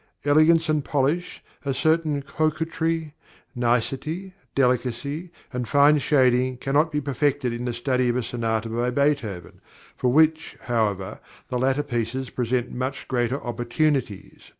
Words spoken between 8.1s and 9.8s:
a sonata by Beethoven;